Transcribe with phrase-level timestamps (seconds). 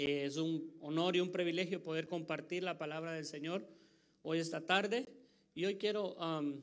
[0.00, 3.66] Eh, es un honor y un privilegio poder compartir la palabra del Señor
[4.22, 5.08] hoy esta tarde.
[5.56, 6.60] Y hoy quiero um,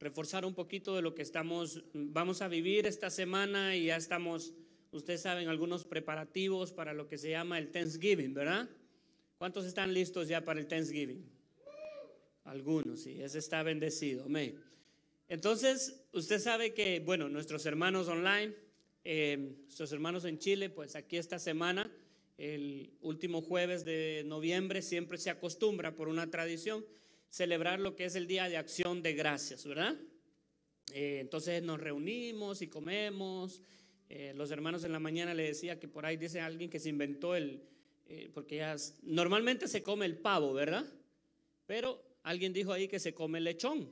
[0.00, 4.54] reforzar un poquito de lo que estamos, vamos a vivir esta semana y ya estamos,
[4.90, 8.70] ustedes saben, algunos preparativos para lo que se llama el Thanksgiving, ¿verdad?
[9.36, 11.28] ¿Cuántos están listos ya para el Thanksgiving?
[12.44, 14.58] Algunos, sí, ese está bendecido, amén.
[15.28, 18.54] Entonces, usted sabe que, bueno, nuestros hermanos online,
[19.08, 19.54] eh,
[19.92, 21.88] hermanos en Chile, pues aquí esta semana,
[22.38, 26.84] el último jueves de noviembre, siempre se acostumbra por una tradición
[27.30, 29.94] celebrar lo que es el Día de Acción de Gracias, ¿verdad?
[30.92, 33.62] Eh, entonces nos reunimos y comemos.
[34.08, 36.88] Eh, los hermanos en la mañana le decía que por ahí dice alguien que se
[36.88, 37.62] inventó el,
[38.34, 40.84] porque ya normalmente se come el pavo, ¿verdad?
[41.64, 43.88] Pero alguien dijo ahí que se come el lechón.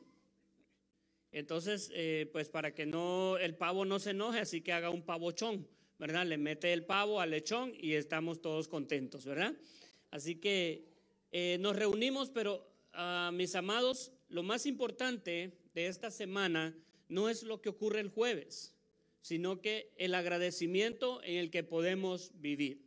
[1.35, 5.03] Entonces, eh, pues para que no el pavo no se enoje, así que haga un
[5.03, 5.67] pavochón,
[5.99, 6.25] ¿verdad?
[6.25, 9.53] Le mete el pavo al lechón y estamos todos contentos, ¿verdad?
[10.13, 10.85] Así que
[11.33, 16.73] eh, nos reunimos, pero ah, mis amados, lo más importante de esta semana
[17.09, 18.73] no es lo que ocurre el jueves,
[19.21, 22.81] sino que el agradecimiento en el que podemos vivir.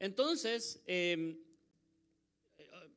[0.00, 1.38] Entonces, em,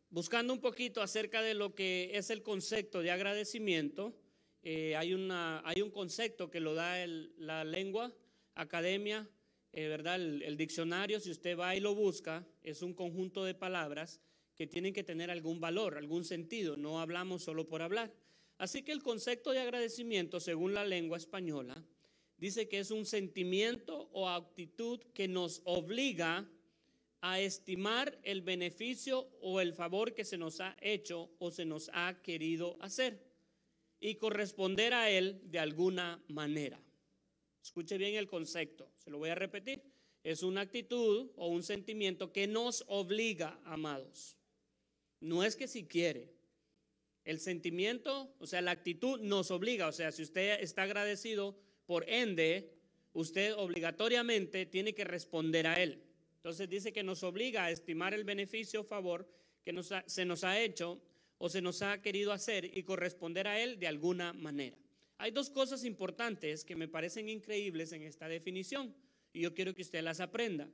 [0.10, 4.16] buscando un poquito acerca de lo que es el concepto de agradecimiento,
[4.64, 7.06] eh, hay, una, hay un concepto que lo da
[7.38, 8.14] la lengua,
[8.56, 9.30] academia,
[9.72, 10.16] eh, ¿verdad?
[10.16, 14.20] El, el, diccionario, si usted va y lo busca, es un conjunto de palabras
[14.56, 18.12] que tienen que tener algún valor, algún sentido, no hablamos solo por hablar.
[18.58, 21.86] Así que el concepto de agradecimiento, según la lengua española,
[22.38, 26.50] dice que es un sentimiento o actitud que nos obliga
[27.22, 31.90] a estimar el beneficio o el favor que se nos ha hecho o se nos
[31.94, 33.28] ha querido hacer
[34.00, 36.80] y corresponder a él de alguna manera.
[37.62, 39.82] Escuche bien el concepto, se lo voy a repetir.
[40.24, 44.38] Es una actitud o un sentimiento que nos obliga, amados.
[45.20, 46.34] No es que si quiere.
[47.24, 49.88] El sentimiento, o sea, la actitud nos obliga.
[49.88, 52.74] O sea, si usted está agradecido, por ende,
[53.14, 56.07] usted obligatoriamente tiene que responder a él.
[56.48, 59.28] Entonces dice que nos obliga a estimar el beneficio o favor
[59.66, 59.76] que
[60.06, 60.98] se nos ha hecho
[61.40, 64.78] o se nos ha querido hacer y corresponder a él de alguna manera.
[65.18, 68.96] Hay dos cosas importantes que me parecen increíbles en esta definición
[69.34, 70.70] y yo quiero que usted las aprenda.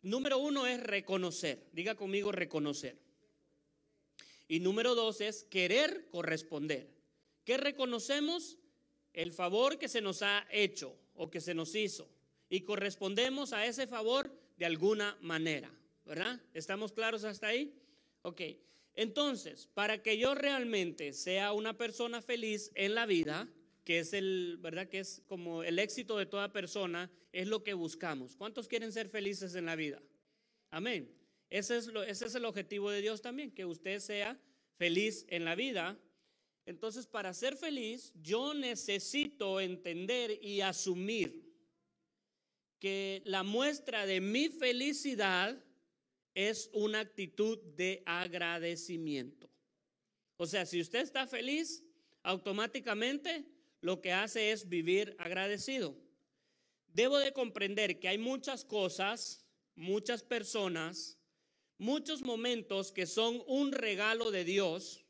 [0.00, 2.96] Número uno es reconocer, diga conmigo reconocer.
[4.48, 6.88] Y número dos es querer corresponder.
[7.44, 8.56] ¿Qué reconocemos?
[9.12, 12.08] El favor que se nos ha hecho o que se nos hizo.
[12.48, 15.70] Y correspondemos a ese favor de alguna manera,
[16.04, 16.40] ¿verdad?
[16.54, 17.74] ¿Estamos claros hasta ahí?
[18.22, 18.40] Ok.
[18.94, 23.48] Entonces, para que yo realmente sea una persona feliz en la vida,
[23.84, 24.88] que es el, ¿verdad?
[24.88, 28.34] Que es como el éxito de toda persona, es lo que buscamos.
[28.36, 30.02] ¿Cuántos quieren ser felices en la vida?
[30.70, 31.12] Amén.
[31.50, 34.40] Ese es, ese es el objetivo de Dios también, que usted sea
[34.76, 35.98] feliz en la vida.
[36.64, 41.45] Entonces, para ser feliz, yo necesito entender y asumir
[42.78, 45.62] que la muestra de mi felicidad
[46.34, 49.50] es una actitud de agradecimiento.
[50.36, 51.82] O sea, si usted está feliz,
[52.22, 53.46] automáticamente
[53.80, 55.96] lo que hace es vivir agradecido.
[56.88, 61.18] Debo de comprender que hay muchas cosas, muchas personas,
[61.78, 65.04] muchos momentos que son un regalo de Dios.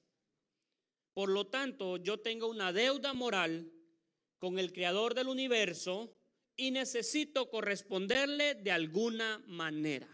[1.15, 3.73] Por lo tanto, yo tengo una deuda moral
[4.39, 6.15] con el Creador del universo
[6.57, 10.09] y necesito corresponderle de alguna manera.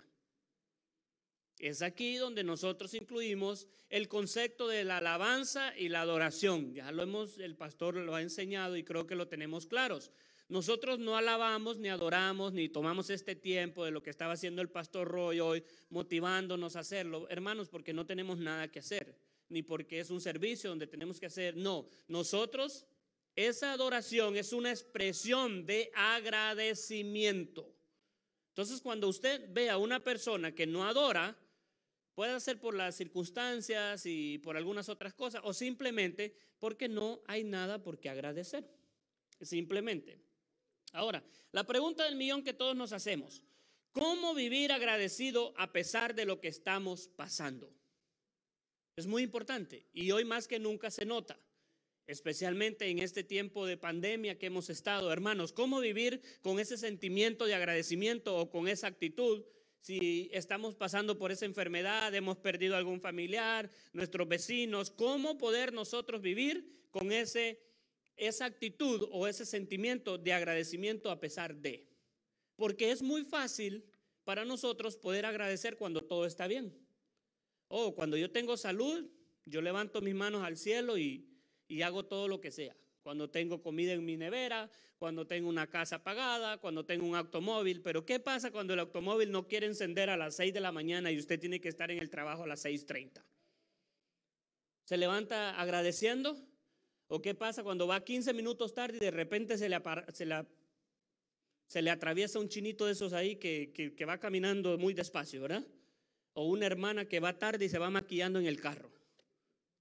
[1.58, 6.74] Es aquí donde nosotros incluimos el concepto de la alabanza y la adoración.
[6.74, 10.10] Ya lo hemos, el pastor lo ha enseñado y creo que lo tenemos claros.
[10.48, 14.70] Nosotros no alabamos ni adoramos ni tomamos este tiempo de lo que estaba haciendo el
[14.70, 19.16] pastor Roy hoy, motivándonos a hacerlo, hermanos, porque no tenemos nada que hacer,
[19.48, 21.56] ni porque es un servicio donde tenemos que hacer.
[21.56, 22.86] No, nosotros
[23.34, 27.74] esa adoración es una expresión de agradecimiento.
[28.48, 31.38] Entonces, cuando usted ve a una persona que no adora,
[32.14, 37.44] puede ser por las circunstancias y por algunas otras cosas, o simplemente porque no hay
[37.44, 38.68] nada por qué agradecer.
[39.40, 40.20] Simplemente.
[40.92, 43.42] Ahora, la pregunta del millón que todos nos hacemos,
[43.92, 47.72] ¿cómo vivir agradecido a pesar de lo que estamos pasando?
[48.94, 51.40] Es muy importante y hoy más que nunca se nota
[52.06, 55.12] especialmente en este tiempo de pandemia que hemos estado.
[55.12, 59.44] Hermanos, ¿cómo vivir con ese sentimiento de agradecimiento o con esa actitud?
[59.80, 66.22] Si estamos pasando por esa enfermedad, hemos perdido algún familiar, nuestros vecinos, ¿cómo poder nosotros
[66.22, 67.60] vivir con ese,
[68.16, 71.88] esa actitud o ese sentimiento de agradecimiento a pesar de?
[72.56, 73.84] Porque es muy fácil
[74.24, 76.78] para nosotros poder agradecer cuando todo está bien.
[77.66, 79.10] Oh, cuando yo tengo salud,
[79.46, 81.31] yo levanto mis manos al cielo y,
[81.72, 82.76] y hago todo lo que sea.
[83.02, 87.80] Cuando tengo comida en mi nevera, cuando tengo una casa pagada, cuando tengo un automóvil.
[87.80, 91.10] Pero ¿qué pasa cuando el automóvil no quiere encender a las 6 de la mañana
[91.10, 93.22] y usted tiene que estar en el trabajo a las 6.30?
[94.84, 96.36] ¿Se levanta agradeciendo?
[97.08, 99.80] ¿O qué pasa cuando va 15 minutos tarde y de repente se le,
[101.66, 105.66] se le atraviesa un chinito de esos ahí que, que va caminando muy despacio, ¿verdad?
[106.34, 108.90] O una hermana que va tarde y se va maquillando en el carro.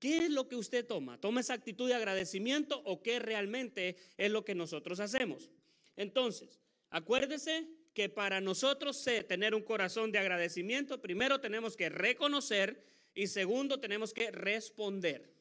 [0.01, 1.19] ¿Qué es lo que usted toma?
[1.19, 5.51] ¿Toma esa actitud de agradecimiento o qué realmente es lo que nosotros hacemos?
[5.95, 6.59] Entonces,
[6.89, 12.83] acuérdese que para nosotros tener un corazón de agradecimiento, primero tenemos que reconocer
[13.13, 15.31] y segundo tenemos que responder.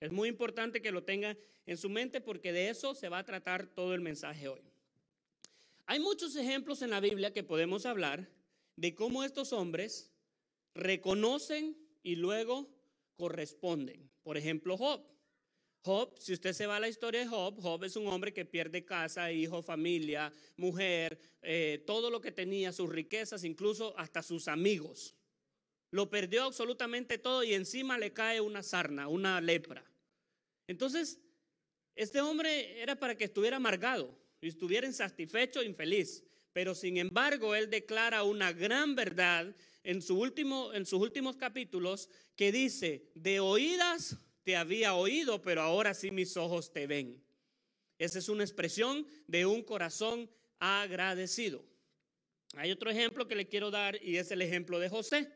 [0.00, 1.36] Es muy importante que lo tenga
[1.66, 4.62] en su mente porque de eso se va a tratar todo el mensaje hoy.
[5.84, 8.26] Hay muchos ejemplos en la Biblia que podemos hablar
[8.76, 10.10] de cómo estos hombres
[10.74, 12.71] reconocen y luego
[13.16, 14.10] corresponden.
[14.22, 15.06] Por ejemplo, Job.
[15.84, 18.44] Job, si usted se va a la historia de Job, Job es un hombre que
[18.44, 24.46] pierde casa, hijo, familia, mujer, eh, todo lo que tenía, sus riquezas, incluso hasta sus
[24.46, 25.16] amigos.
[25.90, 29.84] Lo perdió absolutamente todo y encima le cae una sarna, una lepra.
[30.68, 31.20] Entonces,
[31.96, 36.24] este hombre era para que estuviera amargado y estuviera insatisfecho e infeliz.
[36.52, 43.40] Pero sin embargo, él declara una gran verdad en, sus últimos capítulos que dice, de
[43.40, 47.22] oídas te había oído, pero ahora sí mis ojos te ven.
[47.98, 51.64] Esa es una expresión de un corazón agradecido.
[52.54, 55.30] Hay otro ejemplo que le quiero dar y es el ejemplo de José.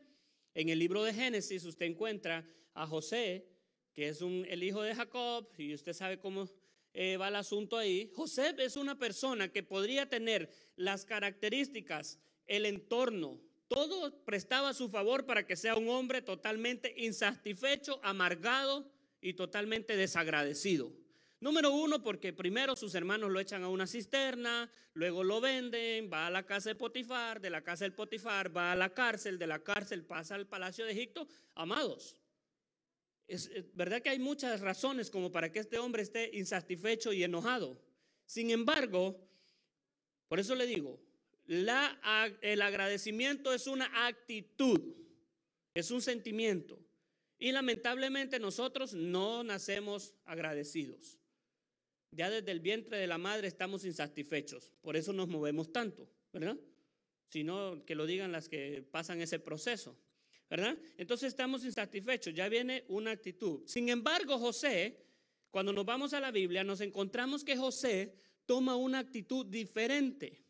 [0.53, 3.47] En el libro de Génesis usted encuentra a José,
[3.93, 6.47] que es un, el hijo de Jacob, y usted sabe cómo
[6.93, 8.11] eh, va el asunto ahí.
[8.15, 15.25] José es una persona que podría tener las características, el entorno, todo prestaba su favor
[15.25, 18.91] para que sea un hombre totalmente insatisfecho, amargado
[19.21, 20.93] y totalmente desagradecido.
[21.39, 26.25] Número uno, porque primero sus hermanos lo echan a una cisterna, luego lo venden, va
[26.25, 29.45] a la casa de Potifar, de la casa del Potifar va a la cárcel, de
[29.45, 31.27] la cárcel pasa al palacio de Egipto.
[31.53, 32.19] Amados,
[33.27, 37.79] es, verdad que hay muchas razones como para que este hombre esté insatisfecho y enojado.
[38.25, 39.29] Sin embargo,
[40.27, 40.99] por eso le digo,
[41.47, 44.81] el agradecimiento es una actitud,
[45.73, 46.79] es un sentimiento.
[47.39, 51.19] Y lamentablemente nosotros no nacemos agradecidos.
[52.11, 56.57] Ya desde el vientre de la madre estamos insatisfechos, por eso nos movemos tanto, ¿verdad?
[57.29, 59.97] Sino que lo digan las que pasan ese proceso,
[60.49, 60.77] ¿verdad?
[60.97, 63.61] Entonces estamos insatisfechos, ya viene una actitud.
[63.67, 65.05] Sin embargo, José,
[65.51, 68.15] cuando nos vamos a la Biblia, nos encontramos que José
[68.45, 70.46] toma una actitud diferente.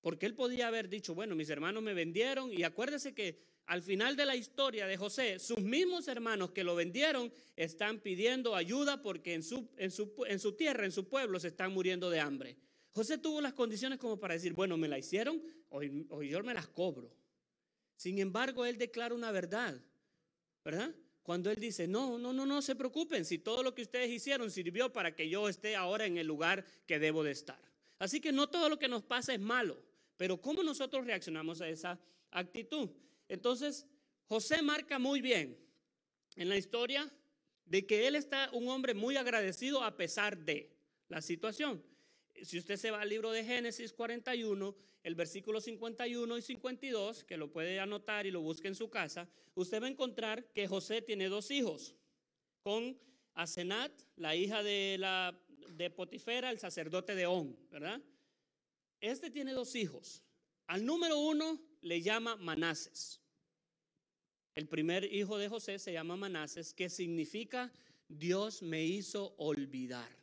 [0.00, 4.16] Porque él podía haber dicho, bueno, mis hermanos me vendieron y acuérdese que al final
[4.16, 9.34] de la historia de José, sus mismos hermanos que lo vendieron están pidiendo ayuda porque
[9.34, 12.56] en su, en su, en su tierra, en su pueblo, se están muriendo de hambre.
[12.92, 16.68] José tuvo las condiciones como para decir, bueno, me la hicieron, hoy, yo me las
[16.68, 17.14] cobro.
[17.96, 19.78] Sin embargo, él declara una verdad,
[20.64, 20.94] ¿verdad?
[21.22, 24.50] Cuando él dice, no, no, no, no se preocupen, si todo lo que ustedes hicieron
[24.50, 27.60] sirvió para que yo esté ahora en el lugar que debo de estar.
[27.98, 29.82] Así que no todo lo que nos pasa es malo.
[30.18, 31.98] Pero ¿cómo nosotros reaccionamos a esa
[32.30, 32.90] actitud?
[33.28, 33.86] Entonces,
[34.26, 35.56] José marca muy bien
[36.36, 37.10] en la historia
[37.64, 40.70] de que él está un hombre muy agradecido a pesar de
[41.08, 41.82] la situación.
[42.42, 47.36] Si usted se va al libro de Génesis 41, el versículo 51 y 52, que
[47.36, 51.00] lo puede anotar y lo busque en su casa, usted va a encontrar que José
[51.00, 51.94] tiene dos hijos,
[52.60, 52.98] con
[53.34, 55.38] Asenat, la hija de, la,
[55.70, 58.00] de Potifera, el sacerdote de On, ¿verdad?
[59.00, 60.24] Este tiene dos hijos.
[60.66, 63.20] Al número uno le llama Manases.
[64.54, 67.72] El primer hijo de José se llama Manases, que significa
[68.08, 70.18] Dios me hizo olvidar.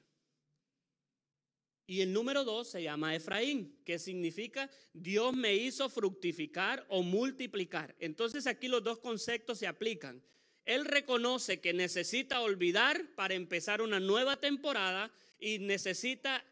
[1.87, 7.95] Y el número dos se llama Efraín, que significa Dios me hizo fructificar o multiplicar.
[7.99, 10.21] Entonces aquí los dos conceptos se aplican.
[10.65, 16.43] Él reconoce que necesita olvidar para empezar una nueva temporada y necesita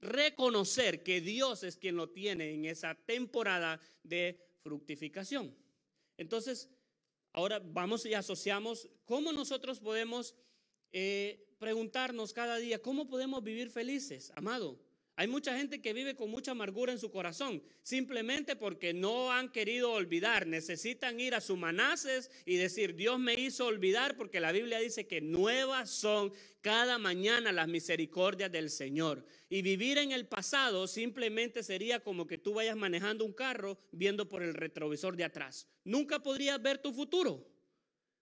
[0.00, 5.54] reconocer que Dios es quien lo tiene en esa temporada de fructificación.
[6.16, 6.68] Entonces,
[7.32, 10.34] ahora vamos y asociamos cómo nosotros podemos
[10.92, 14.80] eh, preguntarnos cada día, ¿cómo podemos vivir felices, amado?
[15.18, 19.50] Hay mucha gente que vive con mucha amargura en su corazón, simplemente porque no han
[19.50, 20.46] querido olvidar.
[20.46, 25.08] Necesitan ir a su manaces y decir, Dios me hizo olvidar, porque la Biblia dice
[25.08, 29.26] que nuevas son cada mañana las misericordias del Señor.
[29.48, 34.28] Y vivir en el pasado simplemente sería como que tú vayas manejando un carro viendo
[34.28, 35.66] por el retrovisor de atrás.
[35.82, 37.44] Nunca podrías ver tu futuro,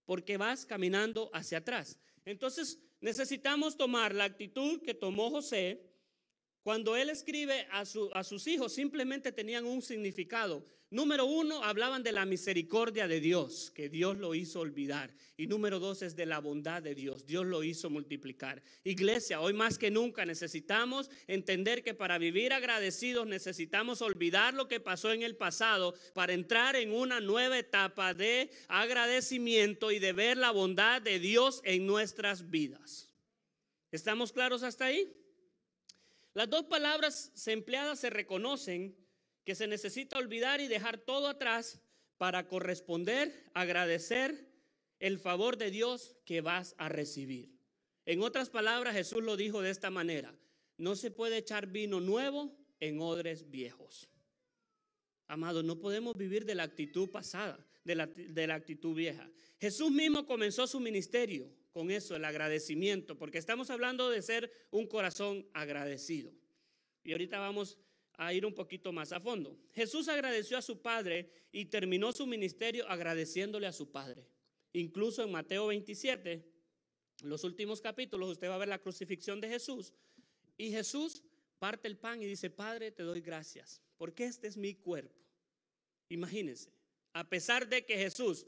[0.06, 1.98] porque vas caminando hacia atrás.
[2.24, 5.94] Entonces necesitamos tomar la actitud que tomó José
[6.66, 10.66] cuando él escribe a, sus hijos, simplemente tenían un significado.
[10.90, 15.14] Número uno, hablaban de la misericordia de Dios, que Dios lo hizo olvidar.
[15.37, 18.64] Y número dos es de la bondad de Dios, Dios lo hizo multiplicar.
[18.82, 24.80] Iglesia, hoy más que nunca necesitamos entender que para vivir agradecidos necesitamos olvidar lo que
[24.80, 30.37] pasó en el pasado para entrar en una nueva etapa de agradecimiento y de ver
[30.37, 33.08] la bondad de Dios en nuestras vidas.
[33.92, 35.12] ¿Estamos claros hasta ahí?
[36.37, 38.95] Las dos palabras empleadas se reconocen
[39.43, 41.81] que se necesita olvidar y dejar todo atrás
[42.19, 44.47] para corresponder, agradecer
[45.00, 47.59] el favor de Dios que vas a recibir.
[48.05, 50.38] En otras palabras, Jesús lo dijo de esta manera,
[50.76, 54.11] no se puede echar vino nuevo en odres viejos.
[55.28, 59.26] Amado, no podemos vivir de la actitud pasada, de la, de la actitud vieja.
[59.59, 64.87] Jesús mismo comenzó su ministerio con eso, el agradecimiento, porque estamos hablando de ser un
[64.87, 66.33] corazón agradecido.
[67.04, 67.76] Y ahorita vamos
[68.14, 69.59] a ir un poquito más a fondo.
[69.75, 74.26] Jesús agradeció a su Padre y terminó su ministerio agradeciéndole a su Padre.
[74.73, 76.50] Incluso en Mateo 27,
[77.25, 79.92] los últimos capítulos, usted va a ver la crucifixión de Jesús.
[80.56, 81.25] Y Jesús
[81.59, 85.23] parte el pan y dice, Padre, te doy gracias, porque este es mi cuerpo.
[86.09, 86.73] Imagínense,
[87.12, 88.47] a pesar de que Jesús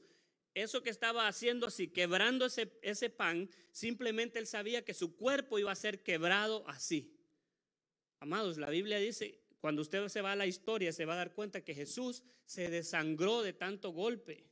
[0.63, 5.59] eso que estaba haciendo así, quebrando ese, ese pan, simplemente él sabía que su cuerpo
[5.59, 7.15] iba a ser quebrado así.
[8.21, 11.35] Amados, la Biblia dice, cuando usted se va a la historia, se va a dar
[11.35, 14.49] cuenta que Jesús se desangró de tanto golpe.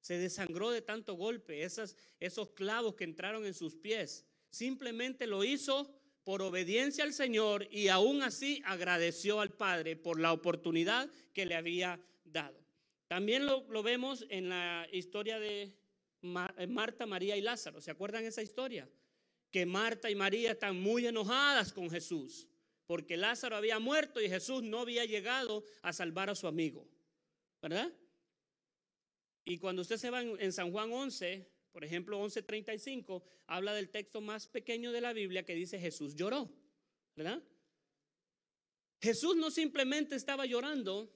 [0.00, 4.24] Se desangró de tanto golpe, esos clavos que entraron en sus pies.
[4.50, 5.94] Simplemente lo hizo
[6.24, 11.54] por obediencia al Señor y aún así agradeció al Padre por la oportunidad que le
[11.54, 12.58] había dado.
[13.10, 17.80] También lo, vemos en la historia de eh, Marta, María y Lázaro.
[17.80, 18.88] ¿Se acuerdan esa historia?
[19.50, 22.46] Que Marta y María están muy enojadas con Jesús
[22.86, 26.86] porque Lázaro había muerto y Jesús no había llegado a salvar a su amigo.
[27.60, 27.92] ¿Verdad?
[29.44, 34.20] Y cuando usted se va en, San Juan 11, por ejemplo 11:35, habla del texto
[34.20, 36.48] más pequeño de la Biblia que dice Jesús lloró.
[37.16, 37.42] ¿Verdad?
[39.02, 41.12] Jesús no simplemente estaba llorando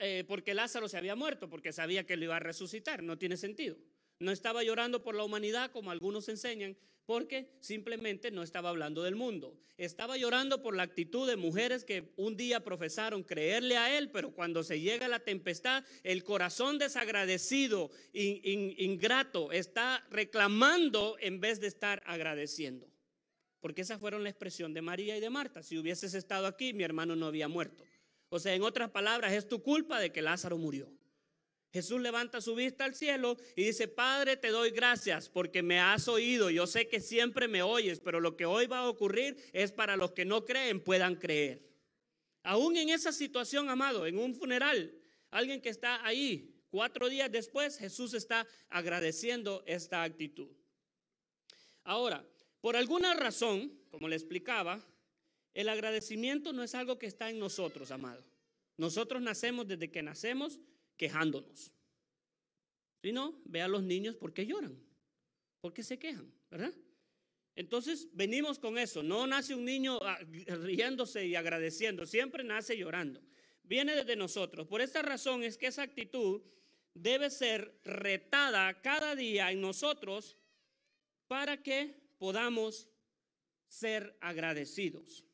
[0.00, 3.02] eh, porque Lázaro se había muerto, porque sabía que lo iba a resucitar.
[3.02, 3.76] No tiene sentido.
[4.18, 6.76] No estaba llorando por la humanidad como algunos enseñan,
[7.06, 9.58] porque simplemente no estaba hablando del mundo.
[9.76, 14.32] Estaba llorando por la actitud de mujeres que un día profesaron creerle a él, pero
[14.32, 22.02] cuando se llega la tempestad, el corazón desagradecido, ingrato, está reclamando en vez de estar
[22.06, 22.88] agradeciendo.
[23.60, 25.62] Porque esa fueron la expresión de María y de Marta.
[25.62, 27.84] Si hubieses estado aquí, mi hermano no había muerto.
[28.34, 30.90] O sea, en otras palabras, es tu culpa de que Lázaro murió.
[31.70, 36.08] Jesús levanta su vista al cielo y dice, Padre, te doy gracias porque me has
[36.08, 36.48] oído.
[36.48, 39.98] Yo sé que siempre me oyes, pero lo que hoy va a ocurrir es para
[39.98, 41.68] los que no creen puedan creer.
[42.42, 44.94] Aún en esa situación, amado, en un funeral,
[45.30, 50.48] alguien que está ahí, cuatro días después, Jesús está agradeciendo esta actitud.
[51.84, 52.24] Ahora,
[52.62, 54.82] por alguna razón, como le explicaba,
[55.54, 58.24] el agradecimiento no es algo que está en nosotros, amado.
[58.76, 60.58] Nosotros nacemos desde que nacemos
[60.96, 61.72] quejándonos.
[63.02, 64.78] Si no, ve a los niños por qué lloran,
[65.60, 66.72] por qué se quejan, ¿verdad?
[67.54, 69.02] Entonces venimos con eso.
[69.02, 70.18] No nace un niño ah,
[70.62, 73.20] riéndose y agradeciendo, siempre nace llorando.
[73.64, 74.66] Viene desde nosotros.
[74.66, 76.42] Por esta razón es que esa actitud
[76.94, 80.36] debe ser retada cada día en nosotros
[81.26, 82.88] para que podamos
[83.68, 85.24] ser agradecidos.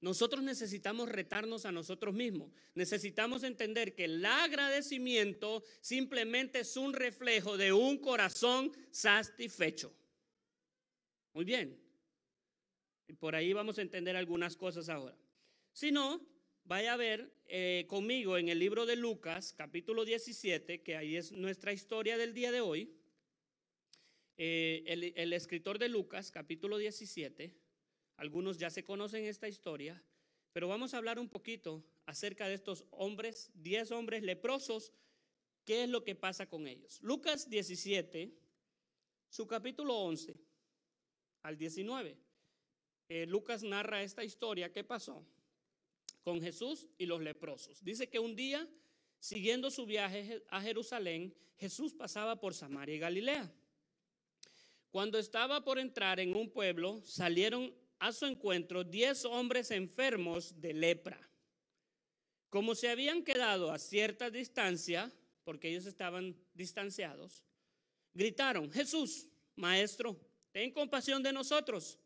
[0.00, 2.52] Nosotros necesitamos retarnos a nosotros mismos.
[2.74, 9.94] Necesitamos entender que el agradecimiento simplemente es un reflejo de un corazón satisfecho.
[11.32, 11.80] Muy bien.
[13.08, 15.16] Y por ahí vamos a entender algunas cosas ahora.
[15.72, 16.20] Si no,
[16.64, 21.32] vaya a ver eh, conmigo en el libro de Lucas, capítulo 17, que ahí es
[21.32, 22.92] nuestra historia del día de hoy.
[24.36, 27.65] Eh, el, el escritor de Lucas, capítulo 17
[28.16, 30.02] algunos ya se conocen esta historia,
[30.52, 34.92] pero vamos a hablar un poquito acerca de estos hombres, 10 hombres leprosos,
[35.64, 36.98] qué es lo que pasa con ellos.
[37.02, 38.32] Lucas 17,
[39.28, 40.34] su capítulo 11
[41.42, 42.16] al 19.
[43.08, 45.24] eh, Lucas narra esta historia que pasó
[46.22, 47.84] con Jesús y los leprosos.
[47.84, 48.68] Dice que un día,
[49.20, 53.52] siguiendo su viaje a Jerusalén, Jesús pasaba por Samaria y Galilea.
[54.90, 60.74] Cuando estaba por entrar en un pueblo, salieron a su encuentro diez hombres enfermos de
[60.74, 61.20] lepra.
[62.50, 65.12] Como se habían quedado a cierta distancia,
[65.44, 67.44] porque ellos estaban distanciados,
[68.14, 70.18] gritaron, Jesús, Maestro,
[70.52, 71.98] ten compasión de nosotros.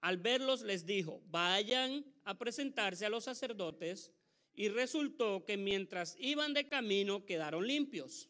[0.00, 4.12] Al verlos les dijo, vayan a presentarse a los sacerdotes
[4.54, 8.28] y resultó que mientras iban de camino quedaron limpios.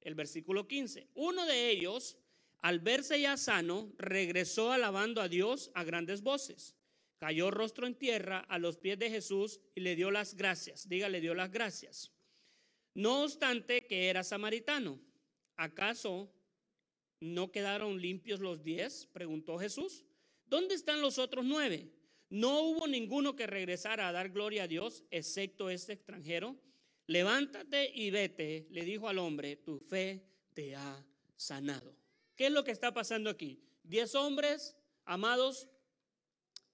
[0.00, 1.08] El versículo 15.
[1.14, 2.16] Uno de ellos,
[2.62, 6.76] al verse ya sano, regresó alabando a Dios a grandes voces.
[7.18, 10.88] Cayó rostro en tierra a los pies de Jesús y le dio las gracias.
[10.88, 12.12] Diga, le dio las gracias.
[12.94, 15.00] No obstante que era samaritano.
[15.56, 16.32] ¿Acaso
[17.20, 19.06] no quedaron limpios los diez?
[19.12, 20.04] Preguntó Jesús.
[20.46, 21.90] ¿Dónde están los otros nueve?
[22.28, 26.56] No hubo ninguno que regresara a dar gloria a Dios, excepto este extranjero.
[27.06, 30.22] Levántate y vete, le dijo al hombre, tu fe
[30.54, 31.04] te ha
[31.36, 32.01] sanado.
[32.42, 33.62] ¿Qué es lo que está pasando aquí?
[33.84, 35.68] Diez hombres, amados,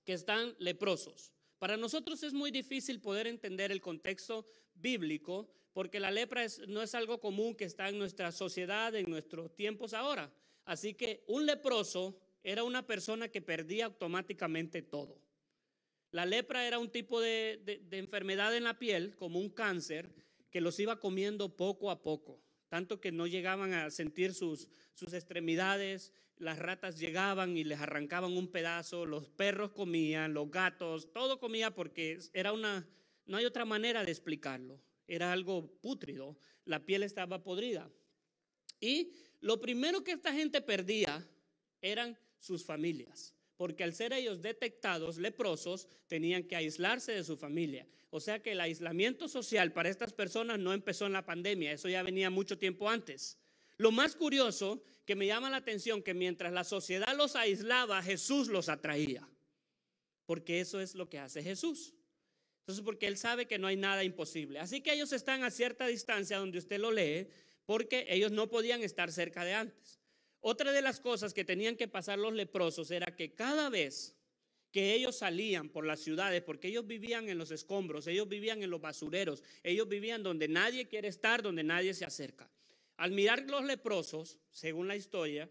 [0.03, 1.35] que están leprosos.
[1.59, 6.95] Para nosotros es muy difícil poder entender el contexto bíblico porque la lepra no es
[6.95, 10.33] algo común que está en nuestra sociedad, en nuestros tiempos ahora.
[10.65, 15.21] Así que un leproso era una persona que perdía automáticamente todo.
[16.13, 20.15] La lepra era un tipo de, enfermedad en la piel, como un cáncer,
[20.51, 25.13] que los iba comiendo poco a poco, tanto que no llegaban a sentir sus, sus
[25.13, 31.39] extremidades, las ratas llegaban y les arrancaban un pedazo, los perros comían, los gatos, todo
[31.39, 32.87] comía porque era una,
[33.27, 37.91] no hay otra manera de explicarlo, era algo pútrido, la piel estaba podrida.
[38.81, 41.27] Y lo primero que esta gente perdía
[41.81, 47.87] eran sus familias, porque al ser ellos detectados leprosos, tenían que aislarse de su familia.
[48.09, 51.89] O sea que el aislamiento social para estas personas no empezó en la pandemia, eso
[51.89, 53.37] ya venía mucho tiempo antes.
[53.77, 58.49] Lo más curioso que me llama la atención que mientras la sociedad los aislaba, Jesús
[58.49, 59.29] los atraía,
[60.25, 61.95] porque eso es lo que hace Jesús.
[62.61, 64.61] Entonces, porque Él sabe que no hay nada imposible.
[64.61, 67.29] Así que ellos están a cierta distancia donde usted lo lee,
[67.67, 69.98] porque ellos no podían estar cerca de antes.
[70.41, 74.15] Otra de las cosas que tenían que pasar los leprosos era que cada vez
[74.71, 78.71] que ellos salían por las ciudades, porque ellos vivían en los escombros, ellos vivían en
[78.71, 82.51] los basureros, ellos vivían donde nadie quiere estar, donde nadie se acerca.
[82.97, 85.49] Al mirar los leprosos, según la historia,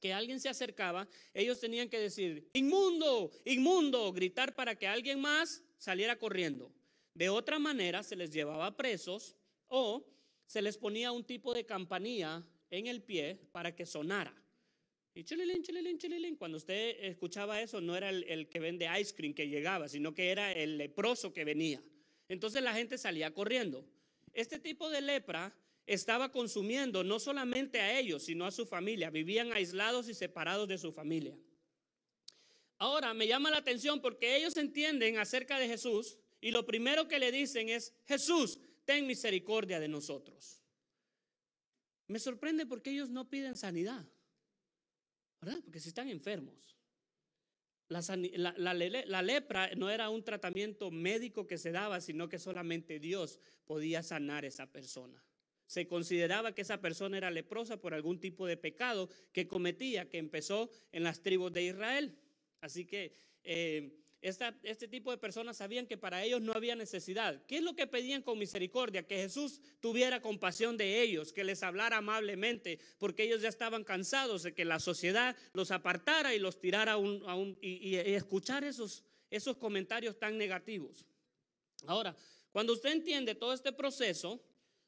[0.00, 5.62] que alguien se acercaba, ellos tenían que decir, inmundo, inmundo, gritar para que alguien más
[5.78, 6.72] saliera corriendo.
[7.14, 9.36] De otra manera, se les llevaba presos
[9.68, 10.06] o
[10.46, 14.34] se les ponía un tipo de campanilla en el pie para que sonara.
[15.14, 16.36] Y chililín, chililín, chililín.
[16.36, 20.30] Cuando usted escuchaba eso, no era el, que vende ice cream que llegaba, sino que
[20.30, 21.82] era el leproso que venía.
[22.28, 23.86] Entonces la gente salía corriendo.
[24.34, 29.08] Este tipo de lepra estaba consumiendo no solamente a ellos, sino a su familia.
[29.08, 31.38] Vivían aislados y separados de su familia.
[32.76, 37.18] Ahora me llama la atención porque ellos entienden acerca de Jesús y lo primero que
[37.18, 40.65] le dicen es, Jesús, ten misericordia de nosotros.
[42.08, 44.06] Me sorprende porque ellos no piden sanidad,
[45.40, 45.60] ¿verdad?
[45.64, 46.76] Porque si están enfermos.
[47.88, 54.02] La, lepra no era un tratamiento médico que se daba, sino que solamente Dios podía
[54.02, 55.22] sanar a esa persona.
[55.66, 60.18] Se consideraba que esa persona era leprosa por algún tipo de pecado que cometía, que
[60.18, 62.18] empezó en las tribus de Israel.
[62.60, 63.14] Así que
[63.44, 67.44] eh, este tipo de personas sabían que para ellos no había necesidad.
[67.46, 69.06] ¿Qué es lo que pedían con misericordia?
[69.06, 74.42] Que Jesús tuviera compasión de ellos, que les hablara amablemente, porque ellos ya estaban cansados
[74.42, 79.04] de que la sociedad los apartara y los tirara a un, y, y, escuchar esos,
[79.30, 81.06] esos comentarios tan negativos.
[81.86, 82.16] Ahora,
[82.50, 84.42] cuando usted entiende todo este proceso,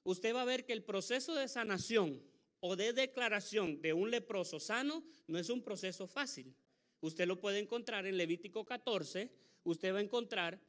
[0.04, 2.22] usted va a ver que el proceso de sanación
[2.60, 6.54] o de declaración de un leproso sano no es un proceso fácil.
[7.00, 9.30] Usted lo puede encontrar en Levítico 14.
[9.64, 10.60] Usted va a encontrar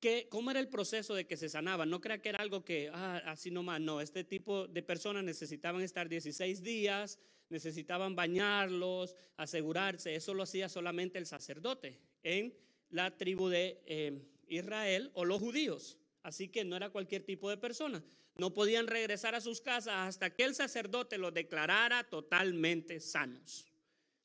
[0.00, 1.86] que, cómo era el proceso de que se sanaba.
[1.86, 4.00] No crea que era algo que, ah, así nomás, no.
[4.00, 7.18] Este tipo de personas necesitaban estar 16 días,
[7.50, 10.14] necesitaban bañarlos, asegurarse.
[10.14, 12.54] Eso lo hacía solamente el sacerdote en
[12.88, 15.98] la tribu de eh, Israel o los judíos.
[16.22, 18.02] Así que no era cualquier tipo de persona.
[18.36, 23.66] No podían regresar a sus casas hasta que el sacerdote los declarara totalmente sanos.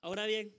[0.02, 0.56] Ahora bien,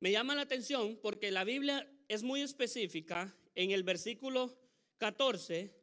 [0.00, 4.58] me llama la atención porque la Biblia es muy específica en el versículo
[4.98, 5.74] 14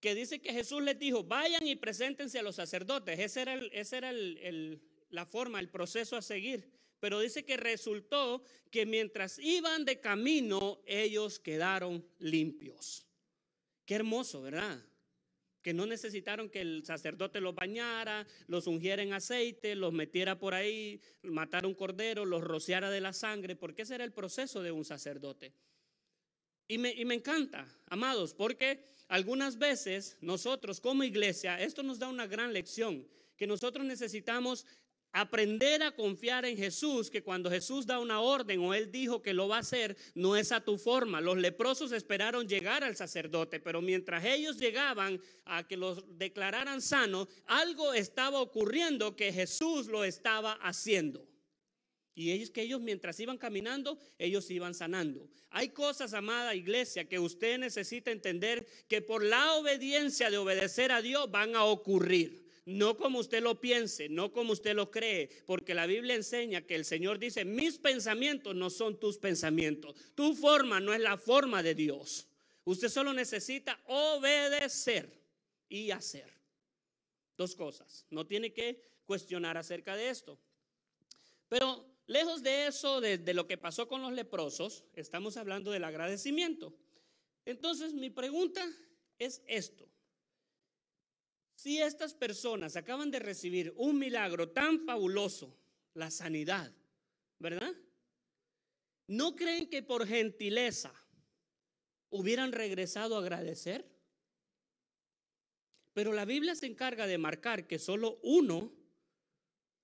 [0.00, 3.18] que dice que Jesús les dijo, vayan y preséntense a los sacerdotes.
[3.18, 4.12] Esa era, era
[5.10, 10.80] la forma, el proceso a seguir pero dice que resultó que mientras iban de camino,
[10.86, 13.08] ellos quedaron limpios.
[13.84, 14.80] Qué hermoso, ¿verdad?
[15.62, 20.54] Que no necesitaron que el sacerdote los bañara, los ungiera en aceite, los metiera por
[20.54, 24.72] ahí, matara un cordero, los rociara de la sangre, porque ese era el proceso de
[24.72, 25.52] un sacerdote.
[26.68, 32.08] Y me, y me encanta, amados, porque algunas veces nosotros como iglesia, esto nos da
[32.08, 34.66] una gran lección, que nosotros necesitamos
[35.12, 39.34] aprender a confiar en Jesús, que cuando Jesús da una orden o él dijo que
[39.34, 41.20] lo va a hacer, no es a tu forma.
[41.20, 47.28] Los leprosos esperaron llegar al sacerdote, pero mientras ellos llegaban a que los declararan sanos,
[47.46, 51.28] algo estaba ocurriendo que Jesús lo estaba haciendo.
[52.14, 55.30] Y ellos que ellos mientras iban caminando, ellos iban sanando.
[55.50, 61.00] Hay cosas, amada iglesia, que usted necesita entender que por la obediencia de obedecer a
[61.00, 65.74] Dios van a ocurrir no como usted lo piense, no como usted lo cree, porque
[65.74, 70.80] la Biblia enseña que el Señor dice, mis pensamientos no son tus pensamientos, tu forma
[70.80, 72.28] no es la forma de Dios.
[72.64, 75.20] Usted solo necesita obedecer
[75.68, 76.30] y hacer.
[77.36, 80.38] Dos cosas, no tiene que cuestionar acerca de esto.
[81.48, 86.72] Pero lejos de eso, de, lo que pasó con los leprosos, estamos hablando del agradecimiento.
[87.44, 88.64] Entonces mi pregunta
[89.18, 89.88] es esto.
[91.62, 95.56] Si estas personas acaban de recibir un milagro tan fabuloso,
[95.94, 96.74] la sanidad,
[97.38, 97.72] ¿verdad?
[99.06, 100.92] ¿No creen que por gentileza
[102.10, 103.88] hubieran regresado a agradecer?
[105.92, 108.72] Pero la Biblia se encarga de marcar que solo uno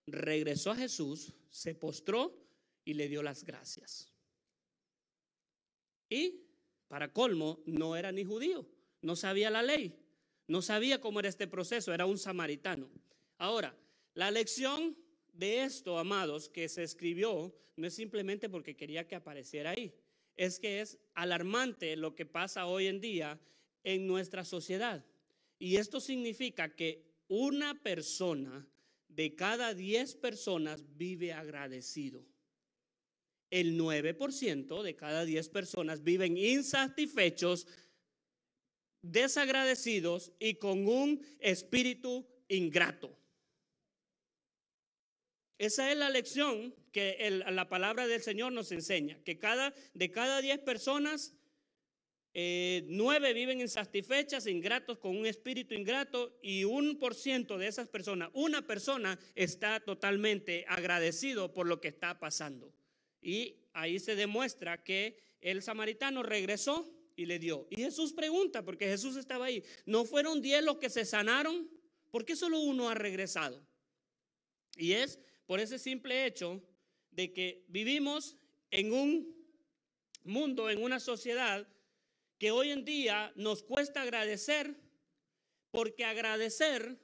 [0.09, 2.45] regresó a Jesús, se postró
[2.85, 4.13] y le dio las gracias.
[6.09, 6.45] Y,
[6.89, 8.69] para colmo, no era ni judío,
[9.01, 10.08] no sabía la ley.
[10.49, 12.91] No sabía cómo era este proceso, era un samaritano.
[13.37, 13.77] Ahora,
[14.15, 14.97] la lección
[15.35, 19.95] de esto, amados, que se escribió, no es simplemente porque quería que apareciera ahí,
[20.37, 23.39] es que es alarmante lo que pasa hoy en día
[23.85, 25.05] en nuestra sociedad.
[25.59, 28.67] Y esto significa que una persona
[29.09, 32.25] de cada 10 personas vive agradecido.
[33.51, 37.67] El 9% de cada 10 personas viven insatisfechos
[39.03, 43.17] desagradecidos y con un espíritu ingrato.
[45.59, 50.41] Esa es la lección que la palabra del Señor nos enseña, que cada, de cada
[50.41, 51.35] diez personas,
[52.33, 57.89] eh, nueve viven insatisfechas, ingratos, con un espíritu ingrato, y un por ciento de esas
[57.89, 62.73] personas, una persona está totalmente agradecido por lo que está pasando.
[63.21, 67.67] Y ahí se demuestra que el samaritano regresó y le dio.
[67.69, 71.69] Y Jesús pregunta, porque Jesús estaba ahí, ¿no fueron diez los que se sanaron?
[72.13, 73.61] ¿Por qué solo uno ha regresado?
[74.77, 76.63] Y es por ese simple hecho
[77.11, 78.37] de que vivimos
[78.71, 79.37] en un
[80.23, 81.67] mundo, en una sociedad
[82.39, 84.77] que hoy en día nos cuesta agradecer,
[85.73, 87.01] porque agradecer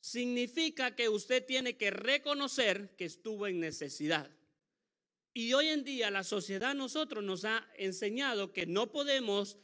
[0.00, 4.30] significa que usted tiene que reconocer que estuvo en necesidad.
[5.34, 9.56] Y hoy en día la sociedad nosotros nos ha enseñado que no podemos,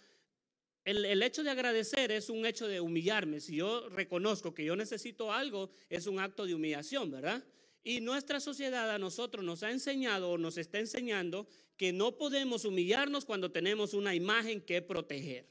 [0.84, 3.40] el, hecho de agradecer es un hecho de humillarme.
[3.40, 7.44] Si yo reconozco que yo necesito algo, es un acto de humillación, ¿verdad?
[7.84, 12.64] Y nuestra sociedad a nosotros nos ha enseñado o nos está enseñando que no podemos
[12.64, 15.46] humillarnos cuando tenemos una imagen que proteger.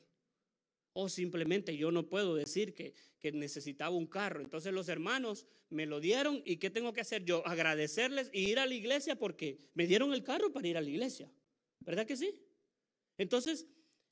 [0.93, 4.41] O simplemente yo no puedo decir que, que necesitaba un carro.
[4.41, 7.45] Entonces los hermanos me lo dieron y ¿qué tengo que hacer yo?
[7.45, 10.89] Agradecerles y ir a la iglesia porque me dieron el carro para ir a la
[10.89, 11.31] iglesia.
[11.79, 12.33] ¿Verdad que sí?
[13.17, 13.67] Entonces,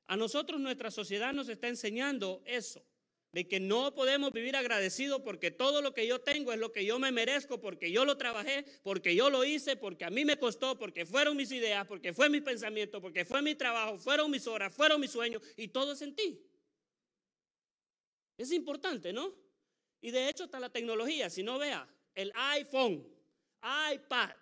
[0.08, 2.86] a nosotros nuestra sociedad nos está enseñando eso,
[3.32, 6.86] de que no podemos vivir agradecidos porque todo lo que yo tengo es lo que
[6.86, 10.38] yo me merezco, porque yo lo trabajé, porque yo lo hice, porque a mí me
[10.38, 14.48] costó, porque fueron mis ideas, porque fue mi pensamiento, porque fue mi trabajo, fueron mis
[14.48, 16.42] horas, fueron mis sueños y todo es en ti.
[18.38, 19.34] Es importante, ¿no?
[20.02, 23.06] Y de hecho está la tecnología, si no vea, el iPhone,
[23.94, 24.36] iPad,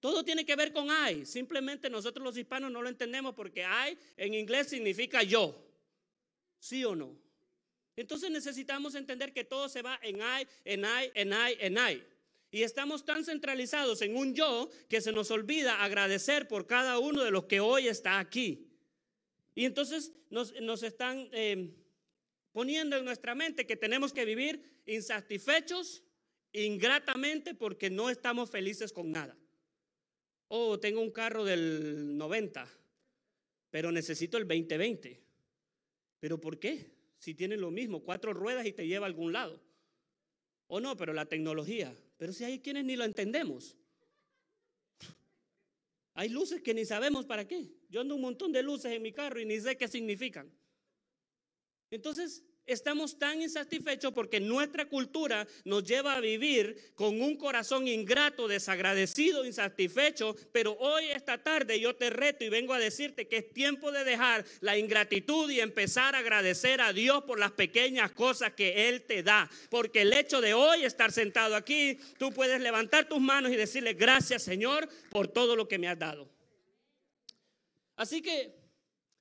[0.00, 1.26] todo tiene que ver con I.
[1.26, 5.54] Simplemente nosotros los hispanos no lo entendemos porque I en inglés significa yo.
[6.60, 7.18] ¿Sí o no?
[7.96, 12.02] Entonces necesitamos entender que todo se va en I, en I, en I, en I.
[12.50, 17.24] Y estamos tan centralizados en un yo que se nos olvida agradecer por cada uno
[17.24, 18.70] de los que hoy está aquí.
[19.54, 21.28] Y entonces nos, están...
[21.32, 21.74] Eh,
[22.56, 26.02] poniendo en nuestra mente que tenemos que vivir insatisfechos,
[26.54, 29.36] ingratamente, porque no estamos felices con nada.
[30.48, 32.66] Oh, tengo un carro del 90,
[33.68, 35.22] pero necesito el 2020.
[36.18, 36.94] ¿Pero por qué?
[37.18, 39.62] Si tiene lo mismo, cuatro ruedas y te lleva a algún lado.
[40.66, 41.94] O no, pero la tecnología.
[42.16, 43.76] Pero si hay quienes ni lo entendemos.
[46.14, 47.68] Hay luces que ni sabemos para qué.
[47.90, 50.50] Yo ando un montón de luces en mi carro y ni sé qué significan.
[51.90, 58.48] Entonces, estamos tan insatisfechos porque nuestra cultura nos lleva a vivir con un corazón ingrato,
[58.48, 60.34] desagradecido, insatisfecho.
[60.52, 64.04] Pero hoy, esta tarde, yo te reto y vengo a decirte que es tiempo de
[64.04, 69.02] dejar la ingratitud y empezar a agradecer a Dios por las pequeñas cosas que Él
[69.02, 69.48] te da.
[69.70, 73.94] Porque el hecho de hoy estar sentado aquí, tú puedes levantar tus manos y decirle
[73.94, 76.28] gracias Señor por todo lo que me has dado.
[77.94, 78.54] Así que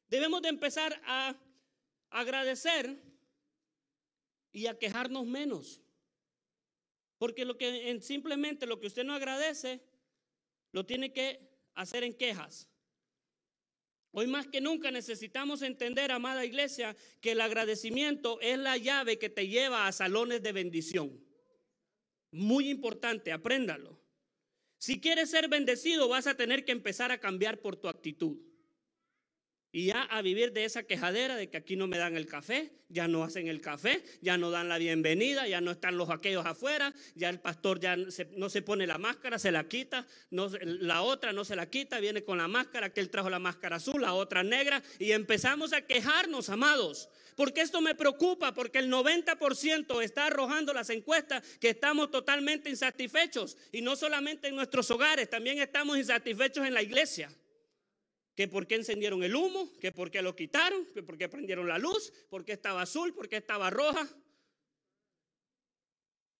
[0.10, 1.36] debemos de empezar a
[2.09, 2.97] agradecer
[4.51, 5.81] y a quejarnos menos.
[7.17, 9.81] Porque lo que simplemente lo que usted no agradece,
[10.71, 11.39] lo tiene que
[11.73, 12.67] hacer en quejas.
[14.11, 19.29] Hoy más que nunca necesitamos entender, amada iglesia, que el agradecimiento es la llave que
[19.29, 21.21] te lleva a salones de bendición.
[22.31, 23.99] Muy importante, apréndalo.
[24.77, 28.37] Si quieres ser bendecido, vas a tener que empezar a cambiar por tu actitud
[29.75, 32.71] y ya a vivir de esa quejadera de que aquí no me dan el café,
[32.88, 36.45] ya no hacen el café, ya no dan la bienvenida, ya no están los aquellos
[36.45, 41.01] afuera, ya el pastor ya no se pone la máscara, se la quita, no, la
[41.01, 44.01] otra no se la quita, viene con la máscara, que él trajo la máscara azul,
[44.01, 47.09] la otra negra, y empezamos a quejarnos, amados.
[47.35, 53.57] Porque esto me preocupa, porque el 90% está arrojando las encuestas que estamos totalmente insatisfechos,
[53.73, 57.29] y no solamente en nuestros hogares, también estamos insatisfechos en la iglesia
[58.36, 61.67] que por qué encendieron el humo, que por qué lo quitaron, que por qué prendieron
[61.67, 64.08] la luz, por qué estaba azul, por qué estaba roja.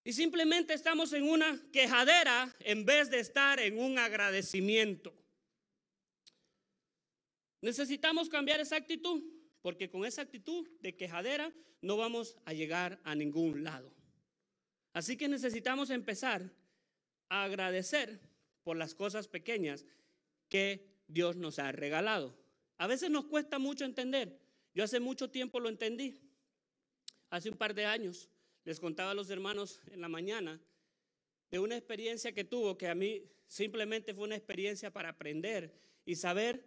[0.04, 5.16] Y simplemente estamos en una quejadera en vez de estar en un agradecimiento.
[7.62, 9.24] Necesitamos cambiar esa actitud,
[9.62, 13.92] porque con esa actitud de quejadera no vamos a llegar a ningún lado.
[14.94, 16.54] Así que necesitamos empezar
[17.30, 18.20] a agradecer
[18.64, 19.86] por las cosas pequeñas
[20.50, 22.36] que Dios nos ha regalado.
[22.78, 24.40] A veces nos cuesta mucho entender.
[24.74, 26.20] Yo hace mucho tiempo lo entendí.
[27.30, 28.30] Hace un par de años
[28.64, 30.60] les contaba a los hermanos en la mañana
[31.52, 35.74] de una experiencia que tuvo que a mí simplemente fue una experiencia para aprender
[36.06, 36.66] y saber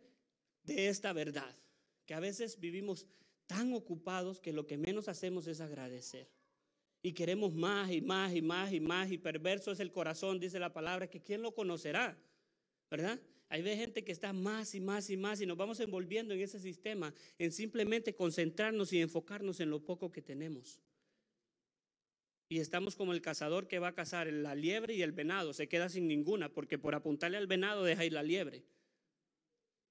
[0.62, 1.57] de esta verdad,
[2.07, 3.07] que a veces vivimos
[3.46, 6.29] tan ocupados que lo que menos hacemos es agradecer.
[7.03, 10.59] Y queremos más y más y más y más y perverso es el corazón, dice
[10.59, 12.18] la palabra, que quién lo conocerá,
[12.90, 13.20] ¿verdad?
[13.50, 16.61] Hay gente que está más y más y más y nos vamos envolviendo en ese
[16.61, 20.80] sistema, en simplemente concentrarnos y enfocarnos en lo poco que tenemos.
[22.50, 25.68] Y estamos como el cazador que va a cazar la liebre y el venado, se
[25.68, 28.64] queda sin ninguna, porque por apuntarle al venado deja ir la liebre.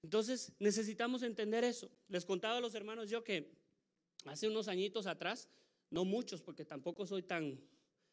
[0.03, 1.91] Entonces necesitamos entender eso.
[2.07, 3.51] Les contaba a los hermanos yo que
[4.25, 5.49] hace unos añitos atrás,
[5.89, 7.59] no muchos, porque tampoco soy tan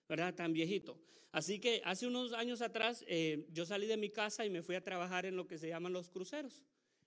[0.08, 0.34] ¿verdad?
[0.34, 0.98] Tan viejito.
[1.32, 4.76] Así que hace unos años atrás eh, yo salí de mi casa y me fui
[4.76, 6.62] a trabajar en lo que se llaman los cruceros,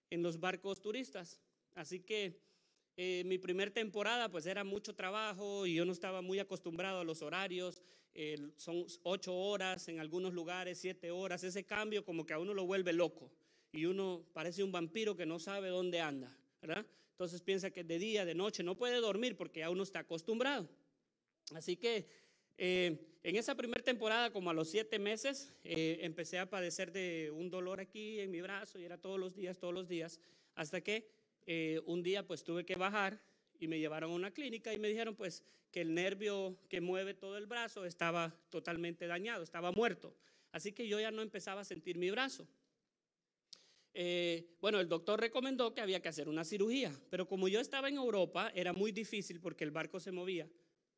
[0.09, 1.39] en los barcos turistas.
[1.75, 2.41] Así que
[2.97, 7.03] eh, mi primer temporada pues era mucho trabajo y yo no estaba muy acostumbrado a
[7.03, 7.81] los horarios.
[8.57, 11.43] son ocho horas en algunos lugares, siete horas.
[11.43, 13.31] Ese cambio como que a uno lo vuelve loco
[13.71, 16.85] y uno parece un vampiro que no sabe dónde anda, ¿verdad?
[17.11, 20.69] Entonces piensa que de día, de noche, no puede dormir porque a uno está acostumbrado.
[21.55, 22.07] Así que
[22.57, 27.31] eh, en esa primera temporada, como a los siete meses, eh, empecé a padecer de
[27.31, 30.19] un dolor aquí en mi brazo y era todos los días, todos los días,
[30.55, 31.07] hasta que
[31.45, 33.21] eh, un día pues tuve que bajar
[33.59, 37.13] y me llevaron a una clínica y me dijeron pues que el nervio que mueve
[37.13, 40.15] todo el brazo estaba totalmente dañado, estaba muerto.
[40.51, 42.47] Así que yo ya no empezaba a sentir mi brazo.
[44.61, 47.95] bueno, el doctor recomendó que había que hacer una cirugía, pero como yo estaba en
[47.95, 50.47] Europa, era muy difícil porque el barco se movía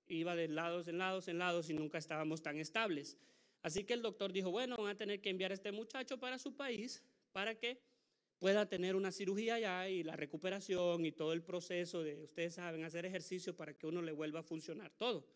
[0.09, 3.17] iba de lados en lados en lados y nunca estábamos tan estables.
[3.61, 6.39] Así que el doctor dijo, bueno, van a tener que enviar a este muchacho para
[6.39, 7.81] su país para que
[8.39, 12.83] pueda tener una cirugía allá y la recuperación y todo el proceso de, ustedes saben,
[12.83, 15.27] hacer ejercicio para que uno le vuelva a funcionar todo.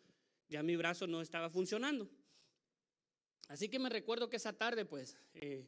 [0.47, 2.09] Ya mi brazo no estaba funcionando.
[3.49, 5.67] Así que me recuerdo que esa tarde, pues, eh,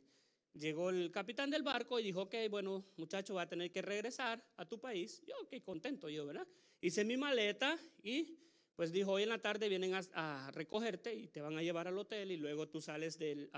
[0.53, 4.43] llegó el capitán del barco y dijo, ok, bueno, muchacho, va a tener que regresar
[4.55, 5.21] a tu país.
[5.27, 6.47] Yo, ok, contento yo, ¿verdad?
[6.79, 8.37] Hice mi maleta y
[8.75, 11.97] pues dijo, hoy en la tarde vienen a, recogerte y te van a llevar al
[11.97, 13.49] hotel y luego tú sales del,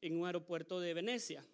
[0.00, 1.44] en un aeropuerto de Venecia.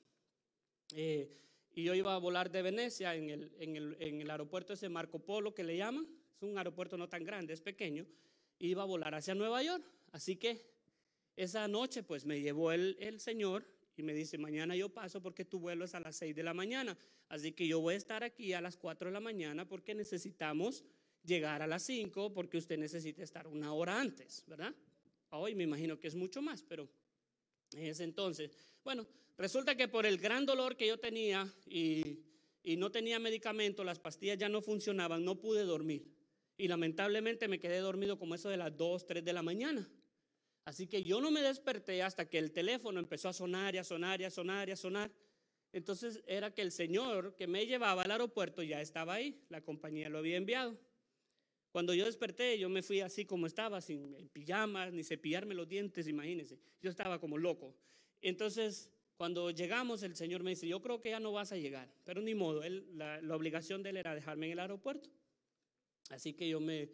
[0.95, 1.31] Eh,
[1.73, 4.88] y yo iba a volar de Venecia en el, en, el, en el, aeropuerto ese
[4.88, 8.07] Marco Polo que le llaman, es un aeropuerto no tan grande, es pequeño,
[8.59, 9.85] y iba a volar hacia Nueva York.
[10.12, 10.64] Así que
[11.37, 15.45] esa noche pues me llevó el, el Señor y me dice, mañana yo paso porque
[15.45, 18.25] tu vuelo es a las 6 de la mañana, así que yo voy a estar
[18.25, 20.85] aquí a las 4 de la mañana porque necesitamos
[21.27, 24.75] llegar a las 5 porque usted necesita estar una hora antes, ¿verdad?
[25.31, 26.89] Hoy me imagino que es mucho más, pero
[27.77, 28.51] ese entonces.
[28.85, 32.21] Bueno, resulta que por el gran dolor que yo tenía y,
[32.62, 36.07] y no tenía medicamento, las pastillas ya no funcionaban, no pude dormir.
[36.57, 39.87] Y lamentablemente me quedé dormido como eso de las 2, 3 de la mañana.
[40.65, 43.85] Así que yo no me desperté hasta que el teléfono empezó a sonar y a
[43.85, 45.12] sonar y a sonar y a sonar.
[45.73, 50.09] Entonces era que el señor que me llevaba al aeropuerto ya estaba ahí, la compañía
[50.09, 50.77] lo había enviado.
[51.77, 56.09] Cuando yo desperté, yo me fui así como estaba, sin pijamas, ni cepillarme los dientes,
[56.09, 56.59] imagínense.
[56.81, 57.77] Yo estaba como loco.
[58.23, 61.93] Entonces, cuando llegamos, el señor me dice, yo creo que ya no vas a llegar,
[62.03, 62.62] pero ni modo,
[62.95, 65.11] la, obligación de él era dejarme en el aeropuerto.
[66.09, 66.89] Así que yo me,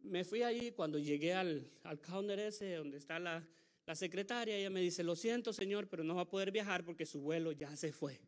[0.00, 3.46] me fui ahí, cuando llegué al, al counter ese, donde está la,
[3.84, 7.04] la secretaria, ella me dice, lo siento señor, pero no va a poder viajar porque
[7.04, 8.18] su vuelo ya se fue.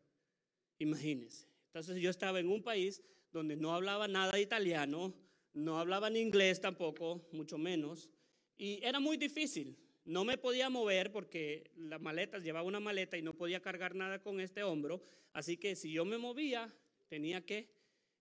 [0.78, 1.46] Imagínense.
[1.68, 5.14] Entonces yo estaba en un país donde no hablaba nada de italiano,
[5.54, 8.10] no hablaban inglés tampoco, mucho menos,
[8.56, 9.76] y era muy difícil.
[10.04, 14.20] No me podía mover porque las maletas, llevaba una maleta y no podía cargar nada
[14.20, 16.74] con este hombro, así que si yo me movía,
[17.08, 17.70] tenía que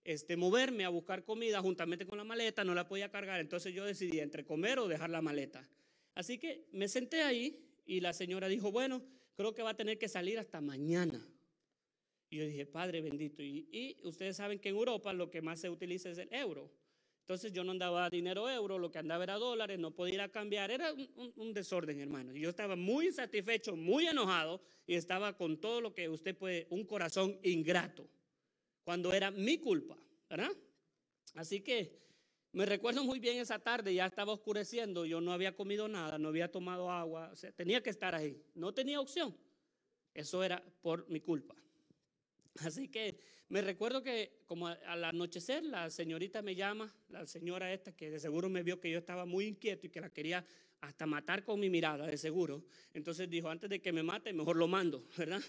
[0.06, 3.84] este, moverme a buscar comida juntamente con la maleta, no la podía cargar, entonces yo
[3.84, 5.68] decidí entre comer o dejar la maleta.
[6.16, 9.04] Así que me senté ahí y la señora dijo, bueno,
[9.36, 11.28] creo que va a tener que salir hasta mañana.
[12.30, 15.60] Y yo dije, Padre bendito, y, y ustedes saben que en Europa lo que más
[15.60, 16.72] se utiliza es el euro.
[17.24, 20.30] Entonces yo no andaba dinero euro, lo que andaba era dólares, no podía ir a
[20.30, 20.94] cambiar, era
[21.38, 22.36] un, desorden, hermano.
[22.36, 26.68] Y yo estaba muy insatisfecho, muy enojado y estaba con todo lo que usted puede,
[26.70, 28.10] un corazón ingrato,
[28.84, 29.98] cuando era mi culpa,
[30.30, 30.52] ¿verdad?
[31.36, 31.98] Así que
[32.52, 36.28] me recuerdo muy bien esa tarde, ya estaba oscureciendo, yo no había comido nada, no
[36.28, 39.34] había tomado agua, o sea, tenía que estar ahí, no tenía opción.
[40.14, 41.56] Eso era por mi culpa.
[42.60, 43.18] Así que
[43.50, 48.20] me recuerdo que como al anochecer la señorita me llama, la señora esta que de
[48.20, 50.46] seguro me vio que yo estaba muy inquieto y que la quería
[50.82, 52.64] hasta matar con mi mirada, de seguro.
[52.94, 55.42] Entonces dijo, antes de que me mate, mejor lo mando, ¿verdad?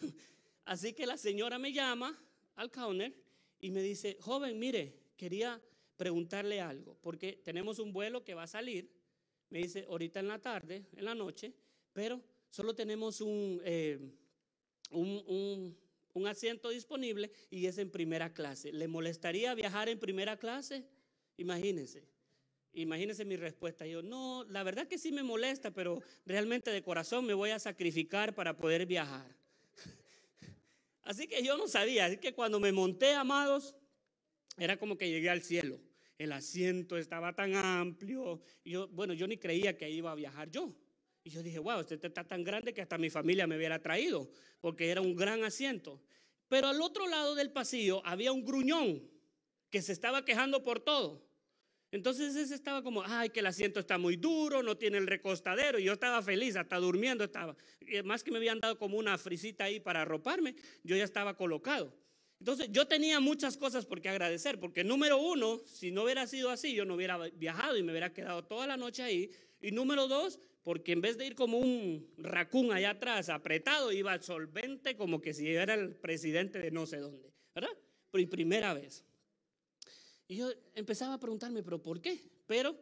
[0.65, 2.19] Así que la señora me llama
[2.57, 3.15] al counter
[3.61, 5.61] y me dice, joven, mire, quería
[5.97, 8.91] preguntarle algo, porque tenemos un vuelo que va a salir,
[9.51, 11.53] me dice, ahorita en la tarde, en la noche,
[11.93, 13.99] pero solo tenemos un, eh,
[14.91, 15.77] un un
[16.27, 18.73] asiento disponible y es en primera clase.
[18.73, 20.85] ¿Le molestaría viajar en primera clase?
[21.37, 22.09] Imagínense.
[22.73, 23.87] Imagínense mi respuesta.
[23.87, 27.59] Yo, no, la verdad que sí me molesta, pero realmente de corazón me voy a
[27.59, 29.37] sacrificar para poder viajar.
[31.03, 32.07] Así que yo no sabía.
[32.07, 33.75] Así que cuando me monté, amados,
[34.57, 35.81] era como que llegué al cielo.
[36.19, 38.41] El asiento estaba tan amplio.
[38.65, 40.75] yo, bueno, yo ni creía que iba a viajar yo.
[41.25, 44.31] Y yo dije, wow, este está tan grande que hasta mi familia me hubiera traído,
[44.61, 46.03] porque era un gran asiento.
[46.49, 49.03] Pero al otro lado del pasillo había un gruñón
[49.71, 51.27] que se estaba quejando por todo.
[51.91, 55.79] Entonces ese estaba como, ay, que el asiento está muy duro, no tiene el recostadero.
[55.79, 57.57] Y yo estaba feliz, hasta durmiendo estaba.
[58.05, 61.97] Más que me habían dado como una frisita ahí para arroparme, yo ya estaba colocado.
[62.39, 66.51] Entonces yo tenía muchas cosas por qué agradecer, porque número uno, si no hubiera sido
[66.51, 69.31] así, yo no hubiera viajado y me hubiera quedado toda la noche ahí.
[69.63, 74.21] Y número dos, porque en vez de ir como un racún allá atrás, apretado, iba
[74.21, 77.71] solvente como que si era el presidente de no sé dónde, ¿verdad?
[78.11, 79.05] Por primera vez.
[80.27, 82.19] Y yo empezaba a preguntarme, ¿pero por qué?
[82.47, 82.75] Pero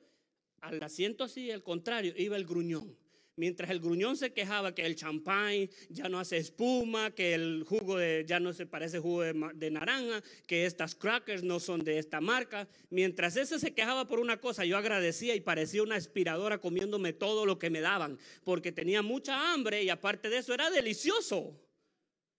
[0.60, 2.96] al asiento así, al contrario, iba el gruñón.
[3.42, 7.96] Mientras el gruñón se quejaba que el champán ya no hace espuma, que el jugo
[7.98, 12.20] de, ya no se parece jugo de, naranja, que estas crackers no son de esta
[12.20, 12.68] marca.
[12.88, 17.44] Mientras ese se quejaba por una cosa, yo agradecía y parecía una aspiradora comiéndome todo
[17.44, 21.60] lo que me daban, porque tenía mucha hambre y aparte de eso era delicioso.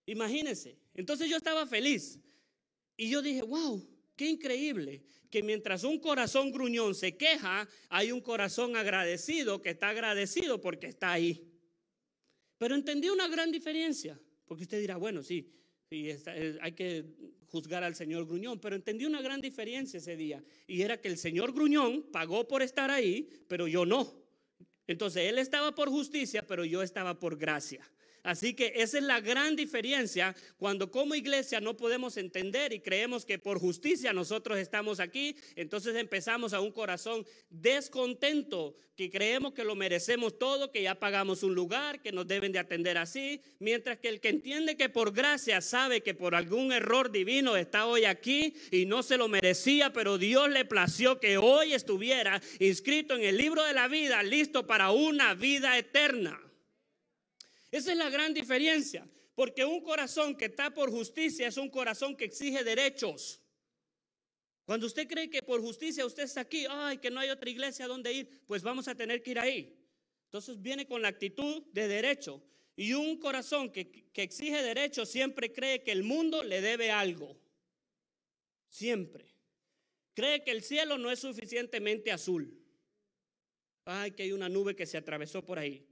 [0.06, 0.78] Imagínense.
[0.94, 2.18] Entonces yo estaba feliz.
[2.96, 3.86] Y yo dije, wow,
[4.16, 5.04] qué increíble
[5.34, 10.86] que mientras un corazón gruñón se queja, hay un corazón agradecido que está agradecido porque
[10.86, 11.44] está ahí.
[12.60, 15.52] Pero entendí una gran diferencia, porque usted dirá, bueno, sí,
[15.90, 17.06] eh, hay que
[17.48, 21.18] juzgar al señor Gruñón, pero entendí una gran diferencia ese día, y era que el
[21.18, 24.14] señor Gruñón pagó por estar ahí, pero yo no.
[24.86, 27.82] Entonces él estaba por justicia, pero yo estaba por gracia.
[28.24, 33.26] Así que esa es la gran diferencia cuando como iglesia no podemos entender y creemos
[33.26, 39.66] que por justicia nosotros estamos aquí, entonces empezamos a un corazón descontento, que creemos que
[39.66, 43.98] lo merecemos todo, que ya pagamos un lugar, que nos deben de atender así, mientras
[43.98, 48.06] que el que entiende que por gracia sabe que por algún error divino está hoy
[48.06, 53.24] aquí y no se lo merecía, pero Dios le plació que hoy estuviera inscrito en
[53.24, 56.43] el libro de la vida, listo para una vida eterna.
[57.74, 59.04] Esa es la gran diferencia,
[59.34, 63.42] porque un corazón que está por justicia es un corazón que exige derechos.
[64.64, 67.88] Cuando usted cree que por justicia usted está aquí, ay, que no hay otra iglesia
[67.88, 69.76] donde ir, pues vamos a tener que ir ahí.
[70.26, 72.44] Entonces viene con la actitud de derecho.
[72.76, 77.36] Y un corazón que, que exige derecho siempre cree que el mundo le debe algo.
[78.70, 79.34] Siempre.
[80.14, 82.56] Cree que el cielo no es suficientemente azul.
[83.86, 85.88] Ay, que hay una nube que se atravesó por ahí.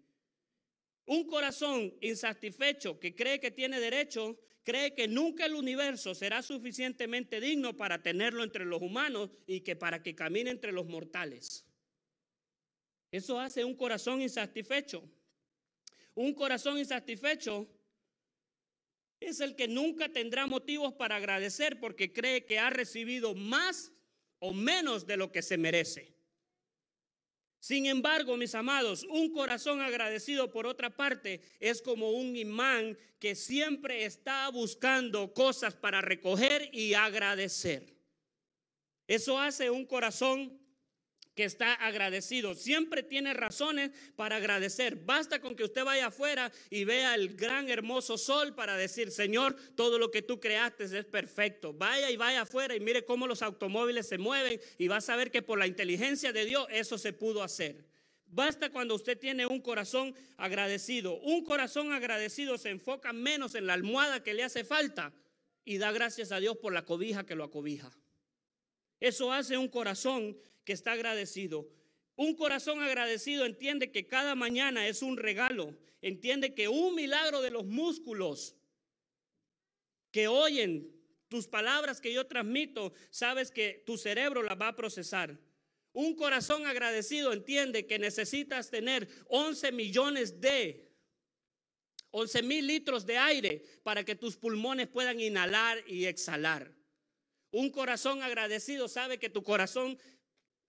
[1.06, 7.42] Un corazón insatisfecho que cree que tiene derecho, cree que nunca el universo será suficientemente
[7.42, 11.66] digno para tenerlo entre los humanos y que para que camine entre los mortales.
[13.12, 15.04] Eso hace un corazón insatisfecho.
[16.16, 17.68] Un corazón insatisfecho
[19.20, 23.92] es el que nunca tendrá motivos para agradecer porque cree que ha recibido más
[24.40, 26.14] o menos de lo que se merece.
[27.62, 33.36] Sin embargo, mis amados, un corazón agradecido por otra parte es como un imán que
[33.36, 37.96] siempre está buscando cosas para recoger y agradecer.
[39.06, 40.60] Eso hace un corazón
[41.44, 42.54] está agradecido.
[42.56, 44.96] Siempre tiene razones para agradecer.
[44.96, 49.56] Basta con que usted vaya afuera y vea el gran hermoso sol para decir, Señor,
[49.76, 51.74] todo lo que tú creaste es perfecto.
[51.74, 55.32] Vaya y vaya afuera y mire cómo los automóviles se mueven y va a saber
[55.32, 57.86] que por la inteligencia de Dios eso se pudo hacer.
[58.26, 61.20] Basta cuando usted tiene un corazón agradecido.
[61.20, 65.14] Un corazón agradecido se enfoca menos en la almohada que le hace falta
[65.66, 67.92] y da gracias a Dios por la cobija que lo acobija.
[69.02, 71.70] Eso hace un corazón que está agradecido.
[72.16, 75.76] Un corazón agradecido entiende que cada mañana es un regalo.
[76.02, 78.56] Entiende que un milagro de los músculos
[80.12, 80.92] que oyen
[81.30, 85.40] tus palabras que yo transmito, sabes que tu cerebro las va a procesar.
[85.94, 90.92] Un corazón agradecido entiende que necesitas tener 11 millones de,
[92.12, 96.74] 11 mil litros de aire para que tus pulmones puedan inhalar y exhalar.
[97.52, 99.98] Un corazón agradecido sabe que tu corazón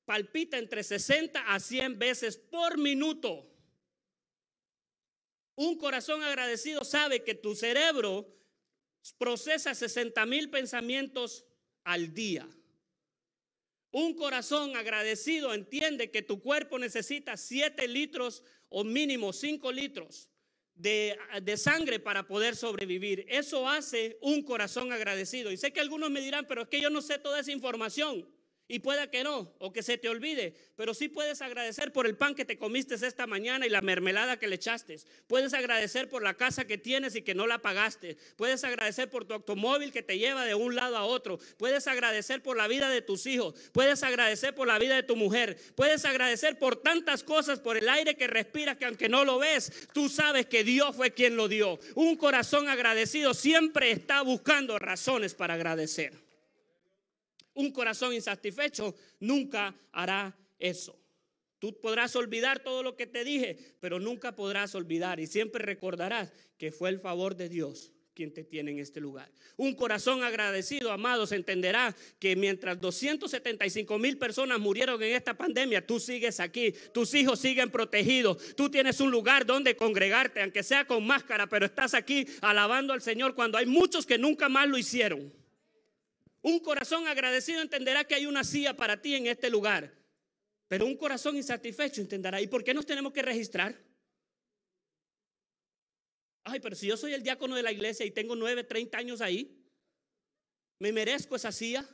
[0.04, 3.48] palpita entre 60 a 100 veces por minuto.
[5.54, 8.26] Un corazón agradecido sabe que tu cerebro
[9.18, 11.44] procesa 60 mil pensamientos
[11.84, 12.48] al día.
[13.90, 20.30] Un corazón agradecido entiende que tu cuerpo necesita 7 litros o mínimo 5 litros
[20.74, 23.26] de, de, sangre para poder sobrevivir.
[23.28, 25.52] Eso hace un corazón agradecido.
[25.52, 28.26] Y sé que algunos me dirán, pero es que yo no sé toda esa información.
[28.72, 32.16] Y pueda que no, o que se te olvide, pero sí puedes agradecer por el
[32.16, 34.96] pan que te comiste esta mañana y la mermelada que le echaste.
[35.26, 38.16] Puedes agradecer por la casa que tienes y que no la pagaste.
[38.36, 41.38] Puedes agradecer por tu automóvil que te lleva de un lado a otro.
[41.58, 43.54] Puedes agradecer por la vida de tus hijos.
[43.72, 45.58] Puedes agradecer por la vida de tu mujer.
[45.74, 49.70] Puedes agradecer por tantas cosas, por el aire que respiras, que aunque no lo ves,
[49.92, 51.78] tú sabes que Dios fue quien lo dio.
[51.94, 56.21] Un corazón agradecido siempre está buscando razones para agradecer.
[57.54, 60.98] Un corazón insatisfecho nunca hará eso.
[61.58, 66.32] Tú podrás olvidar todo lo que te dije, pero nunca podrás olvidar y siempre recordarás
[66.58, 69.30] que fue el favor de Dios quien te tiene en este lugar.
[69.56, 75.98] Un corazón agradecido, amados, entenderá que mientras 275 mil personas murieron en esta pandemia, tú
[75.98, 81.06] sigues aquí, tus hijos siguen protegidos, tú tienes un lugar donde congregarte, aunque sea con
[81.06, 85.41] máscara, pero estás aquí alabando al Señor cuando hay muchos que nunca más lo hicieron.
[86.42, 89.94] Un corazón agradecido entenderá que hay una silla para ti en este lugar.
[90.68, 92.40] Pero un corazón insatisfecho entenderá.
[92.40, 93.78] ¿Y por qué nos tenemos que registrar?
[96.44, 99.20] Ay, pero si yo soy el diácono de la iglesia y tengo nueve, treinta años
[99.20, 99.64] ahí,
[100.80, 101.88] ¿me merezco esa silla?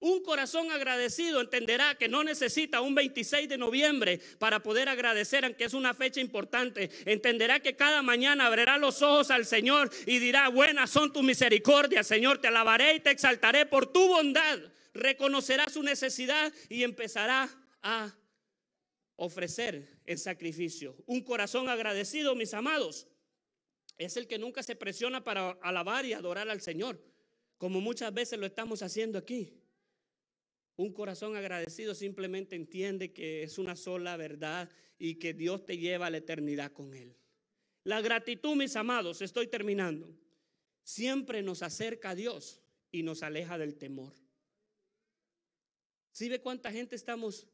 [0.00, 5.64] Un corazón agradecido entenderá que no necesita un 26 de noviembre para poder agradecer, aunque
[5.64, 6.88] es una fecha importante.
[7.04, 12.06] Entenderá que cada mañana abrirá los ojos al Señor y dirá, buenas son tus misericordias,
[12.06, 14.60] Señor, te alabaré y te exaltaré por tu bondad.
[14.94, 17.50] Reconocerá su necesidad y empezará
[17.82, 18.16] a
[19.16, 20.96] ofrecer el sacrificio.
[21.06, 23.08] Un corazón agradecido, mis amados,
[23.96, 27.02] es el que nunca se presiona para alabar y adorar al Señor,
[27.56, 29.57] como muchas veces lo estamos haciendo aquí.
[30.78, 36.06] Un corazón agradecido simplemente entiende que es una sola verdad y que Dios te lleva
[36.06, 37.16] a la eternidad con Él.
[37.82, 40.16] La gratitud, mis amados, estoy terminando,
[40.84, 42.62] siempre nos acerca a Dios
[42.92, 44.14] y nos aleja del temor.
[46.12, 47.48] ¿Sí ve cuánta gente estamos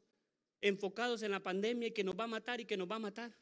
[0.60, 2.98] enfocados en la pandemia y que nos va a matar y que nos va a
[2.98, 3.34] matar?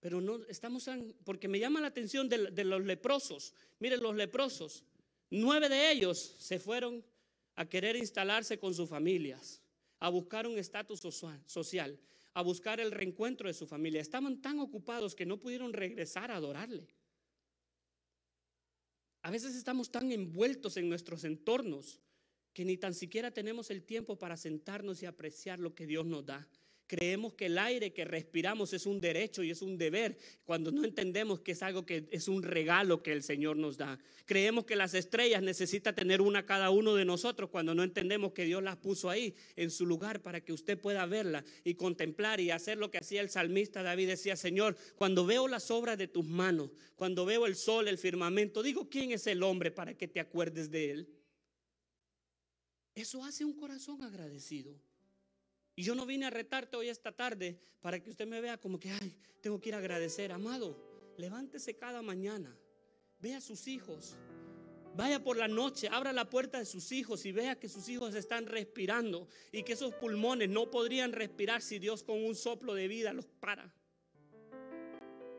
[0.00, 0.86] Pero no estamos,
[1.24, 3.54] porque me llama la atención de, de los leprosos.
[3.78, 4.84] Miren, los leprosos,
[5.30, 7.02] nueve de ellos se fueron
[7.56, 9.62] a querer instalarse con sus familias,
[9.98, 11.00] a buscar un estatus
[11.46, 11.98] social,
[12.34, 14.00] a buscar el reencuentro de su familia.
[14.00, 16.88] Estaban tan ocupados que no pudieron regresar a adorarle.
[19.22, 22.00] A veces estamos tan envueltos en nuestros entornos
[22.52, 26.26] que ni tan siquiera tenemos el tiempo para sentarnos y apreciar lo que Dios nos
[26.26, 26.48] da.
[26.92, 30.84] Creemos que el aire que respiramos es un derecho y es un deber cuando no
[30.84, 33.98] entendemos que es algo que es un regalo que el Señor nos da.
[34.26, 38.44] Creemos que las estrellas necesita tener una cada uno de nosotros cuando no entendemos que
[38.44, 42.50] Dios las puso ahí en su lugar para que usted pueda verla y contemplar y
[42.50, 44.08] hacer lo que hacía el salmista David.
[44.08, 48.62] Decía, Señor, cuando veo las obras de tus manos, cuando veo el sol, el firmamento,
[48.62, 51.08] digo, ¿quién es el hombre para que te acuerdes de él?
[52.94, 54.78] Eso hace un corazón agradecido.
[55.74, 58.78] Y yo no vine a retarte hoy esta tarde para que usted me vea como
[58.78, 60.32] que, ay, tengo que ir a agradecer.
[60.32, 60.76] Amado,
[61.16, 62.54] levántese cada mañana,
[63.18, 64.16] vea a sus hijos,
[64.94, 68.14] vaya por la noche, abra la puerta de sus hijos y vea que sus hijos
[68.14, 72.88] están respirando y que esos pulmones no podrían respirar si Dios con un soplo de
[72.88, 73.74] vida los para.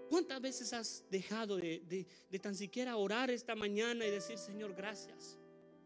[0.10, 5.40] ¿Cuántas veces has dejado de, de tan siquiera orar esta mañana y decir, Señor, gracias?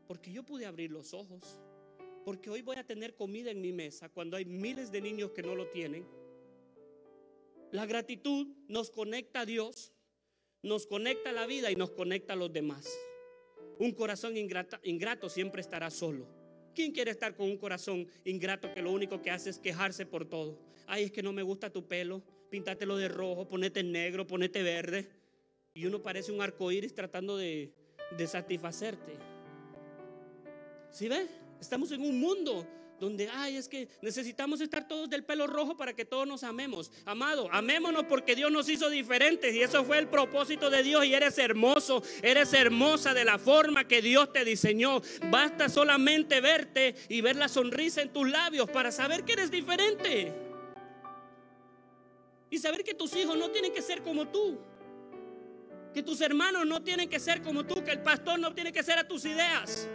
[0.05, 1.59] Porque yo pude abrir los ojos
[2.28, 5.41] porque hoy voy a tener comida en mi mesa cuando hay miles de niños que
[5.41, 6.05] no lo tienen.
[7.71, 9.93] La gratitud nos conecta a Dios,
[10.61, 12.86] nos conecta a la vida y nos conecta a los demás.
[13.80, 16.28] Un corazón ingrato, siempre estará solo.
[16.75, 20.25] ¿Quién quiere estar con un corazón ingrato que lo único que hace es quejarse por
[20.28, 20.59] todo?
[20.86, 25.07] Ay, es que no me gusta tu pelo, pintátelo de rojo, ponete negro, ponete verde.
[25.73, 27.71] Y uno parece un arco iris tratando de,
[28.17, 29.13] de satisfacerte.
[30.91, 31.46] ¿Sí ves?
[31.60, 32.68] Estamos en un mundo
[32.99, 36.91] donde, ay, es que necesitamos estar todos del pelo rojo para que todos nos amemos.
[37.05, 41.14] Amado, amémonos porque Dios nos hizo diferentes y eso fue el propósito de Dios y
[41.14, 45.01] eres hermoso, eres hermosa de la forma que Dios te diseñó.
[45.30, 50.34] Basta solamente verte y ver la sonrisa en tus labios para saber que eres diferente.
[52.49, 54.58] Y saber que tus hijos no tienen que ser como tú.
[55.93, 58.84] Que tus hermanos no tienen que ser como tú, que el pastor no tiene que
[58.84, 59.88] ser a tus ideas.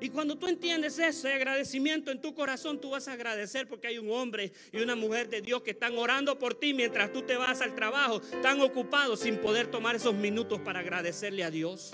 [0.00, 3.98] Y cuando tú entiendes ese agradecimiento en tu corazón, tú vas a agradecer porque hay
[3.98, 7.36] un hombre y una mujer de Dios que están orando por ti mientras tú te
[7.36, 11.92] vas al trabajo, tan ocupados sin poder tomar esos minutos para agradecerle a Dios.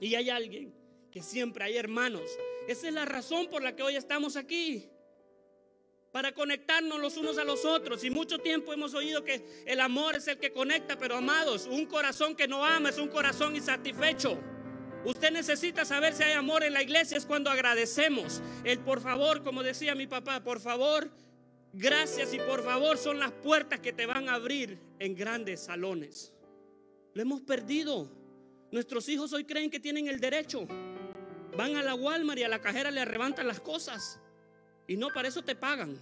[0.00, 0.74] Y hay alguien
[1.12, 2.22] que siempre hay hermanos.
[2.66, 4.90] Esa es la razón por la que hoy estamos aquí.
[6.10, 8.02] Para conectarnos los unos a los otros.
[8.02, 11.86] Y mucho tiempo hemos oído que el amor es el que conecta, pero amados, un
[11.86, 14.55] corazón que no ama es un corazón insatisfecho.
[15.06, 18.42] Usted necesita saber si hay amor en la iglesia, es cuando agradecemos.
[18.64, 21.12] El por favor, como decía mi papá, por favor,
[21.72, 26.32] gracias y por favor son las puertas que te van a abrir en grandes salones.
[27.14, 28.10] Lo hemos perdido.
[28.72, 30.66] Nuestros hijos hoy creen que tienen el derecho.
[31.56, 34.18] Van a la Walmart y a la cajera le arrebantan las cosas.
[34.88, 36.00] Y no, para eso te pagan.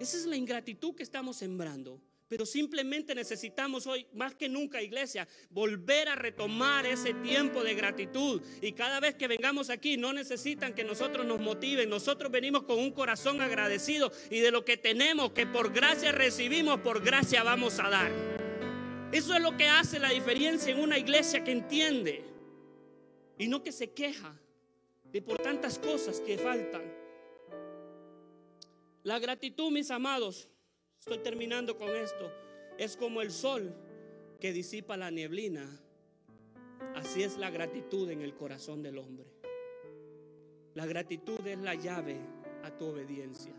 [0.00, 2.00] Esa es la ingratitud que estamos sembrando.
[2.30, 8.40] Pero simplemente necesitamos hoy, más que nunca, iglesia, volver a retomar ese tiempo de gratitud.
[8.62, 11.90] Y cada vez que vengamos aquí, no necesitan que nosotros nos motiven.
[11.90, 16.78] Nosotros venimos con un corazón agradecido y de lo que tenemos, que por gracia recibimos,
[16.82, 18.12] por gracia vamos a dar.
[19.10, 22.22] Eso es lo que hace la diferencia en una iglesia que entiende
[23.38, 24.40] y no que se queja
[25.10, 26.94] de por tantas cosas que faltan.
[29.02, 30.48] La gratitud, mis amados,
[31.00, 32.30] Estoy terminando con esto.
[32.76, 33.74] Es como el sol
[34.38, 35.66] que disipa la nieblina.
[36.94, 39.26] Así es la gratitud en el corazón del hombre.
[40.74, 42.20] La gratitud es la llave
[42.62, 43.54] a tu obediencia.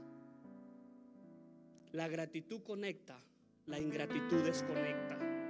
[1.93, 3.19] La gratitud conecta,
[3.65, 5.40] la ingratitud desconecta.